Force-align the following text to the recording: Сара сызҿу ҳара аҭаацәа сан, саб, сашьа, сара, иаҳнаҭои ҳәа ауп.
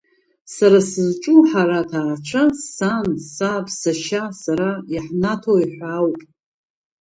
Сара 0.55 0.79
сызҿу 0.89 1.37
ҳара 1.49 1.77
аҭаацәа 1.83 2.43
сан, 2.73 3.07
саб, 3.33 3.65
сашьа, 3.79 4.23
сара, 4.41 4.69
иаҳнаҭои 4.93 5.65
ҳәа 5.75 5.89
ауп. 5.99 6.19